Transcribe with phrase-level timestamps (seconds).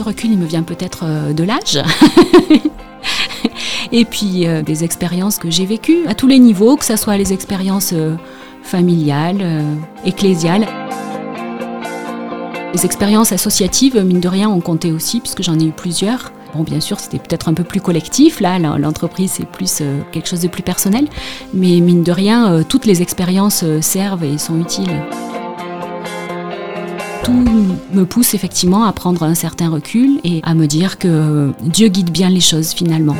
[0.00, 1.04] ce recul, il me vient peut-être
[1.34, 1.82] de l'âge.
[3.92, 7.34] et puis des expériences que j'ai vécues à tous les niveaux, que ce soit les
[7.34, 7.92] expériences
[8.62, 9.44] familiales,
[10.06, 10.66] ecclésiales.
[12.72, 16.32] Les expériences associatives, mine de rien, ont compté aussi, puisque j'en ai eu plusieurs.
[16.54, 18.40] Bon, bien sûr, c'était peut-être un peu plus collectif.
[18.40, 21.06] Là, l'entreprise, c'est plus euh, quelque chose de plus personnel.
[21.52, 24.90] Mais mine de rien, euh, toutes les expériences euh, servent et sont utiles.
[27.92, 32.10] Me pousse effectivement à prendre un certain recul et à me dire que Dieu guide
[32.10, 33.16] bien les choses finalement.